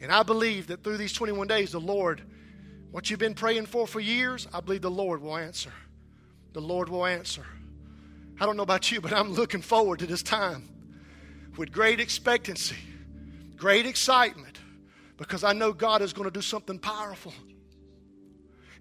[0.00, 2.22] And I believe that through these 21 days, the Lord,
[2.90, 5.72] what you've been praying for for years, I believe the Lord will answer.
[6.54, 7.46] The Lord will answer.
[8.40, 10.68] I don't know about you, but I'm looking forward to this time
[11.56, 12.76] with great expectancy,
[13.56, 14.58] great excitement,
[15.16, 17.32] because I know God is going to do something powerful.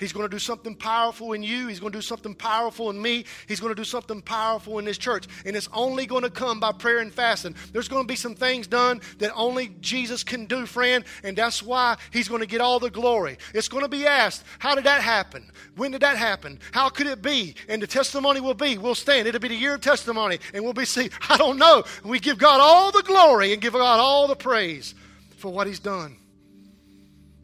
[0.01, 1.67] He's going to do something powerful in you.
[1.67, 3.23] He's going to do something powerful in me.
[3.47, 5.27] He's going to do something powerful in this church.
[5.45, 7.53] And it's only going to come by prayer and fasting.
[7.71, 11.05] There's going to be some things done that only Jesus can do, friend.
[11.23, 13.37] And that's why He's going to get all the glory.
[13.53, 15.51] It's going to be asked, How did that happen?
[15.75, 16.59] When did that happen?
[16.71, 17.53] How could it be?
[17.69, 19.27] And the testimony will be, We'll stand.
[19.27, 20.39] It'll be the year of testimony.
[20.55, 21.83] And we'll be see, I don't know.
[22.03, 24.95] We give God all the glory and give God all the praise
[25.37, 26.17] for what He's done.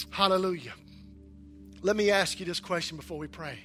[0.10, 0.74] Hallelujah.
[1.88, 3.60] Let me ask you this question before we pray.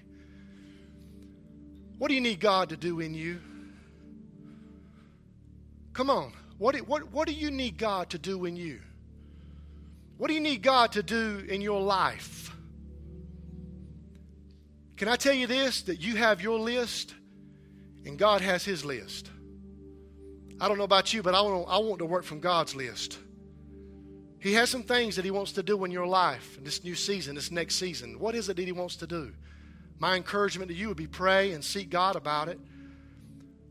[1.99, 3.41] What do you need God to do in you?
[5.93, 6.33] Come on.
[6.57, 8.79] What, what, what do you need God to do in you?
[10.19, 12.55] What do you need God to do in your life?
[14.97, 15.83] Can I tell you this?
[15.83, 17.17] That you have your list
[18.05, 19.31] and God has His list.
[20.61, 23.19] I don't know about you, but I want, I want to work from God's list.
[24.43, 26.97] He has some things that He wants to do in your life in this new
[26.97, 28.19] season, this next season.
[28.19, 29.33] What is it that He wants to do?
[30.01, 32.59] My encouragement to you would be pray and seek God about it.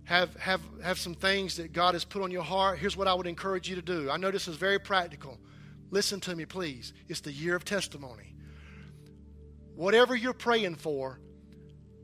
[0.05, 2.79] Have, have, have some things that God has put on your heart.
[2.79, 4.09] Here's what I would encourage you to do.
[4.09, 5.37] I know this is very practical.
[5.89, 6.93] Listen to me, please.
[7.09, 8.33] It's the year of testimony.
[9.75, 11.19] Whatever you're praying for,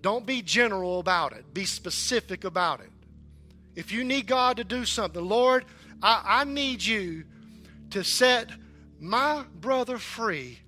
[0.02, 2.92] don't be general about it, be specific about it.
[3.76, 5.64] If you need God to do something, Lord,
[6.04, 7.24] I, I need you
[7.92, 8.50] to set
[9.00, 10.60] my brother free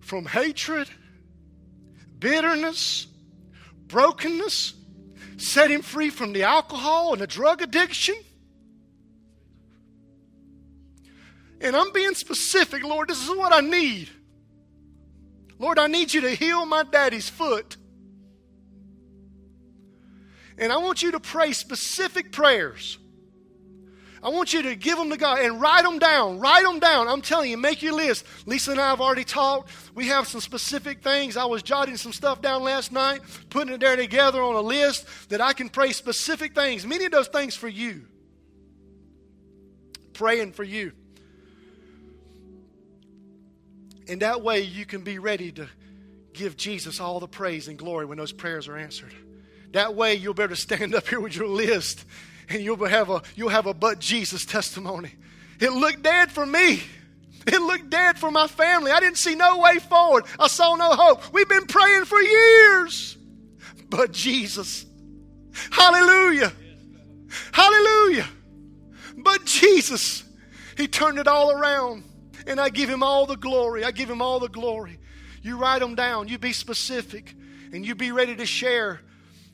[0.00, 0.88] from hatred,
[2.18, 3.06] bitterness,
[3.86, 4.74] brokenness,
[5.36, 8.16] set him free from the alcohol and the drug addiction.
[11.60, 14.10] And I'm being specific, Lord, this is what I need.
[15.58, 17.76] Lord, I need you to heal my daddy's foot.
[20.58, 22.98] And I want you to pray specific prayers.
[24.24, 26.38] I want you to give them to God and write them down.
[26.38, 27.08] Write them down.
[27.08, 28.24] I'm telling you, make your list.
[28.46, 29.70] Lisa and I have already talked.
[29.94, 31.36] We have some specific things.
[31.36, 35.28] I was jotting some stuff down last night, putting it there together on a list
[35.28, 36.86] that I can pray specific things.
[36.86, 38.06] Many of those things for you.
[40.14, 40.92] Praying for you.
[44.08, 45.68] And that way you can be ready to
[46.32, 49.14] give Jesus all the praise and glory when those prayers are answered.
[49.72, 52.06] That way you'll be able to stand up here with your list
[52.48, 55.12] and you'll have a you'll have a but Jesus testimony.
[55.60, 56.82] It looked dead for me.
[57.46, 58.90] It looked dead for my family.
[58.90, 60.24] I didn't see no way forward.
[60.38, 61.32] I saw no hope.
[61.32, 63.16] We've been praying for years.
[63.90, 64.86] But Jesus.
[65.70, 66.52] Hallelujah.
[67.52, 68.26] Hallelujah.
[69.16, 70.24] But Jesus,
[70.76, 72.04] He turned it all around.
[72.46, 73.84] And I give Him all the glory.
[73.84, 74.98] I give Him all the glory.
[75.42, 76.28] You write them down.
[76.28, 77.34] You be specific.
[77.72, 79.00] And you be ready to share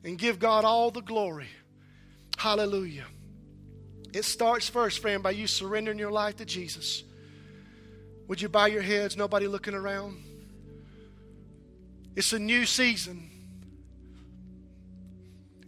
[0.05, 1.49] and give God all the glory.
[2.41, 3.05] Hallelujah.
[4.15, 7.05] It starts first, friend, by you surrendering your life to Jesus.
[8.29, 10.17] Would you bow your heads, nobody looking around?
[12.17, 13.29] It's a new season.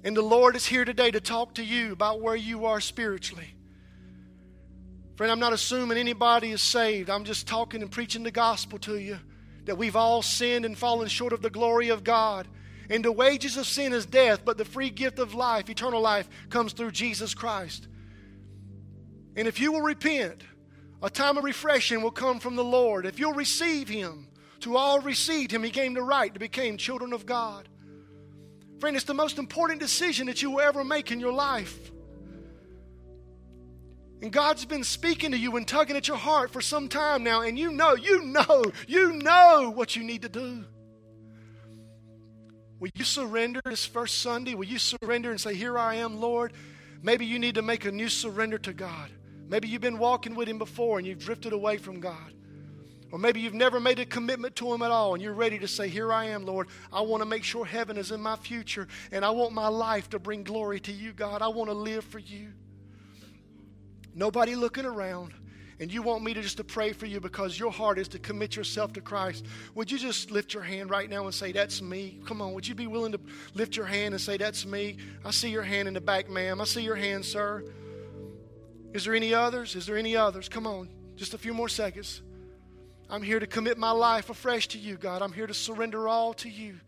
[0.03, 3.55] And the Lord is here today to talk to you about where you are spiritually.
[5.17, 7.11] Friend, I'm not assuming anybody is saved.
[7.11, 9.19] I'm just talking and preaching the gospel to you
[9.67, 12.49] that we've all sinned and fallen short of the glory of God.
[12.93, 16.29] And the wages of sin is death, but the free gift of life, eternal life,
[16.51, 17.89] comes through Jesus Christ.
[19.35, 20.43] And if you will repent,
[21.03, 23.07] a time of refreshing will come from the Lord.
[23.07, 24.29] If you'll receive Him,
[24.61, 27.67] to all received Him, He gave the right to become children of God.
[28.79, 31.91] Friend, it's the most important decision that you will ever make in your life.
[34.21, 37.41] And God's been speaking to you and tugging at your heart for some time now,
[37.41, 40.67] and you know, you know, you know what you need to do.
[42.83, 44.57] Will you surrender this first Sunday?
[44.57, 46.53] Will you surrender and say, Here I am, Lord?
[47.01, 49.09] Maybe you need to make a new surrender to God.
[49.49, 52.35] Maybe you've been walking with Him before and you've drifted away from God.
[53.12, 55.68] Or maybe you've never made a commitment to Him at all and you're ready to
[55.68, 56.66] say, Here I am, Lord.
[56.92, 60.11] I want to make sure heaven is in my future and I want my life
[60.11, 61.40] to bring glory to you, God.
[61.40, 62.53] I want to live for you.
[64.13, 65.35] Nobody looking around.
[65.83, 68.19] And you want me to just to pray for you because your heart is to
[68.21, 71.83] commit yourself to Christ, would you just lift your hand right now and say, That's
[71.83, 72.21] me?
[72.25, 73.21] Come on, would you be willing to
[73.55, 74.99] lift your hand and say, That's me?
[75.25, 76.61] I see your hand in the back, ma'am.
[76.61, 77.65] I see your hand, sir.
[78.93, 79.75] Is there any others?
[79.75, 80.49] Is there any others?
[80.49, 82.23] Come on, just a few more seconds.
[83.11, 85.21] I'm here to commit my life afresh to you, God.
[85.21, 86.79] I'm here to surrender all to you.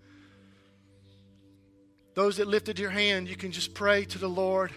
[2.14, 4.70] Those that lifted your hand, you can just pray to the Lord.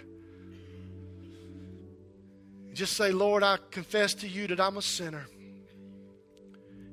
[2.77, 5.25] Just say, Lord, I confess to you that I'm a sinner.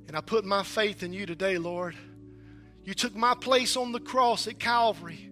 [0.09, 1.95] And I put my faith in you today, Lord.
[2.85, 5.31] You took my place on the cross at Calvary.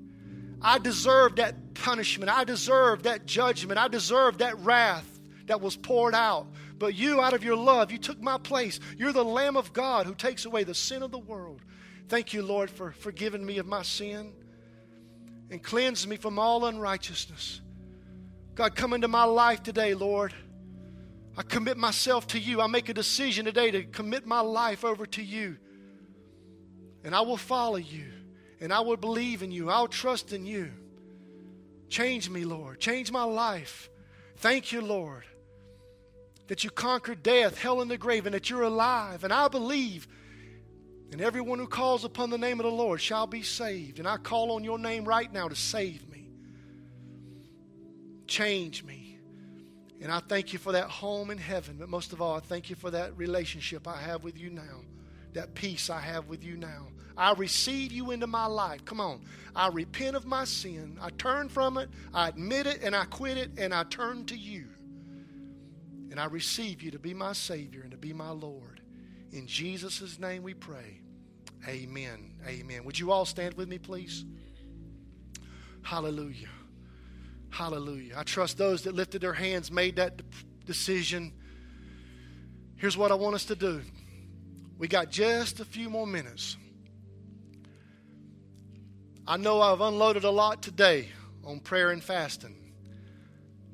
[0.61, 2.31] I deserved that punishment.
[2.31, 3.79] I deserved that judgment.
[3.79, 6.49] I deserved that wrath that was poured out.
[6.77, 8.79] But you, out of your love, you took my place.
[8.99, 11.63] You're the Lamb of God who takes away the sin of the world.
[12.11, 14.35] Thank you, Lord, for forgiving me of my sin
[15.51, 17.63] and cleanse me from all unrighteousness.
[18.55, 20.35] God, come into my life today, Lord.
[21.37, 22.61] I commit myself to you.
[22.61, 25.57] I make a decision today to commit my life over to you.
[27.05, 28.13] And I will follow you.
[28.61, 29.71] And I will believe in you.
[29.71, 30.71] I'll trust in you.
[31.89, 32.81] Change me, Lord.
[32.81, 33.91] Change my life.
[34.37, 35.25] Thank you, Lord,
[36.49, 39.25] that you conquered death, hell, and the grave, and that you're alive.
[39.25, 40.07] And I believe.
[41.11, 43.99] And everyone who calls upon the name of the Lord shall be saved.
[43.99, 46.31] And I call on your name right now to save me.
[48.27, 49.02] Change me.
[50.03, 51.77] And I thank you for that home in heaven.
[51.79, 54.81] But most of all, I thank you for that relationship I have with you now,
[55.33, 56.89] that peace I have with you now.
[57.17, 58.85] I receive you into my life.
[58.85, 59.21] Come on.
[59.55, 60.99] I repent of my sin.
[61.01, 61.89] I turn from it.
[62.13, 64.67] I admit it and I quit it and I turn to you.
[66.11, 68.81] And I receive you to be my Savior and to be my Lord.
[69.31, 71.01] In Jesus' name we pray.
[71.69, 72.35] Amen.
[72.47, 72.83] Amen.
[72.85, 74.25] Would you all stand with me, please?
[75.83, 76.49] Hallelujah.
[77.53, 78.15] Hallelujah.
[78.17, 80.23] I trust those that lifted their hands made that
[80.65, 81.33] decision.
[82.77, 83.83] Here's what I want us to do.
[84.79, 86.57] We got just a few more minutes.
[89.27, 91.11] I know I've unloaded a lot today
[91.45, 92.57] on prayer and fasting.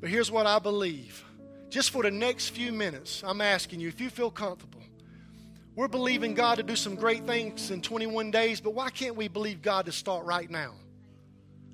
[0.00, 1.24] But here's what I believe.
[1.70, 4.82] Just for the next few minutes, I'm asking you if you feel comfortable.
[5.76, 9.28] We're believing God to do some great things in 21 days, but why can't we
[9.28, 10.74] believe God to start right now?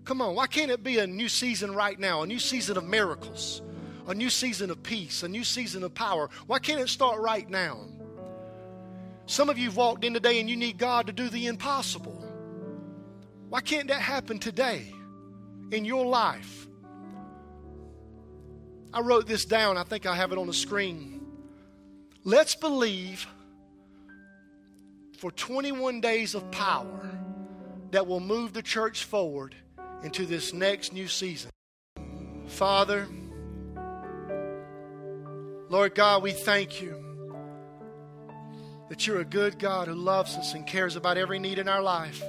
[0.04, 2.22] Come on, why can't it be a new season right now?
[2.22, 3.62] A new season of miracles,
[4.06, 6.28] a new season of peace, a new season of power.
[6.46, 7.78] Why can't it start right now?
[9.26, 12.22] Some of you have walked in today and you need God to do the impossible.
[13.48, 14.92] Why can't that happen today
[15.70, 16.66] in your life?
[18.92, 19.78] I wrote this down.
[19.78, 21.26] I think I have it on the screen.
[22.24, 23.26] Let's believe
[25.16, 27.10] for 21 days of power
[27.90, 29.54] that will move the church forward
[30.04, 31.50] into this next new season.
[32.46, 33.08] Father,
[35.70, 37.02] Lord God, we thank you
[38.90, 41.82] that you're a good God who loves us and cares about every need in our
[41.82, 42.22] life.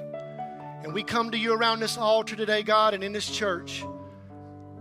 [0.84, 3.84] And we come to you around this altar today, God, and in this church.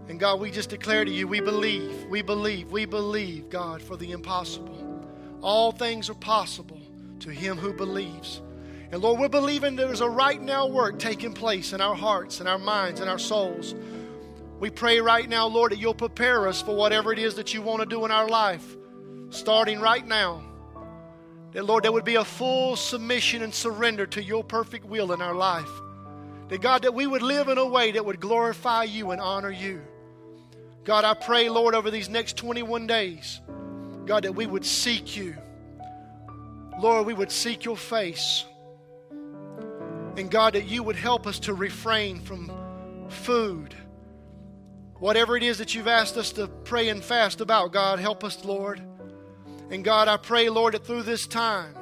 [0.09, 3.97] And God, we just declare to you, we believe, we believe, we believe, God, for
[3.97, 5.05] the impossible.
[5.41, 6.81] All things are possible
[7.21, 8.41] to him who believes.
[8.93, 12.49] And Lord, we're believing there's a right now work taking place in our hearts and
[12.49, 13.75] our minds and our souls.
[14.61, 17.61] We pray right now, Lord, that you'll prepare us for whatever it is that you
[17.61, 18.65] want to do in our life,
[19.31, 20.43] starting right now.
[21.53, 25.21] That, Lord, there would be a full submission and surrender to your perfect will in
[25.21, 25.71] our life.
[26.49, 29.51] That, God, that we would live in a way that would glorify you and honor
[29.51, 29.81] you.
[30.85, 33.41] God, I pray, Lord, over these next 21 days,
[34.05, 35.35] God, that we would seek you.
[36.79, 38.45] Lord, we would seek your face.
[40.17, 42.51] And God, that you would help us to refrain from
[43.09, 43.75] food.
[45.01, 48.45] Whatever it is that you've asked us to pray and fast about, God, help us,
[48.45, 48.81] Lord.
[49.71, 51.75] And God, I pray, Lord, that through this time,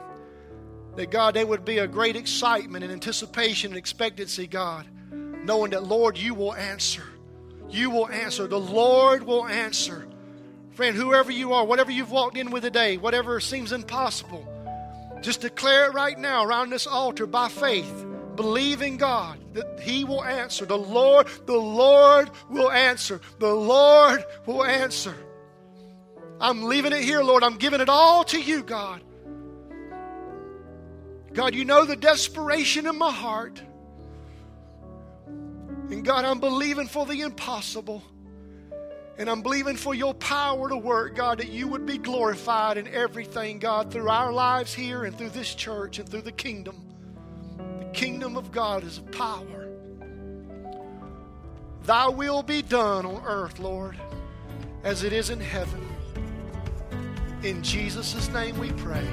[0.97, 5.85] that God, there would be a great excitement and anticipation and expectancy, God, knowing that,
[5.85, 7.05] Lord, you will answer.
[7.69, 8.47] You will answer.
[8.47, 10.07] The Lord will answer.
[10.71, 14.49] Friend, whoever you are, whatever you've walked in with today, whatever seems impossible,
[15.21, 18.07] just declare it right now around this altar by faith
[18.37, 20.65] believing God that He will answer.
[20.65, 23.21] The Lord, the Lord will answer.
[23.39, 25.15] The Lord will answer.
[26.41, 27.45] I'm leaving it here, Lord.
[27.45, 29.03] I'm giving it all to you, God.
[31.33, 33.63] God, you know the desperation in my heart.
[35.27, 38.03] And God, I'm believing for the impossible.
[39.19, 42.89] And I'm believing for your power to work, God, that you would be glorified in
[42.89, 46.92] everything, God, through our lives here and through this church and through the kingdom
[48.23, 49.69] kingdom of God is of power.
[51.83, 53.97] Thy will be done on earth, Lord,
[54.85, 55.85] as it is in heaven.
[57.43, 59.05] In Jesus' name we pray.